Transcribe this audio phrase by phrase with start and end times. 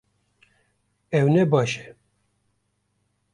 [1.17, 1.85] Ew ne baş e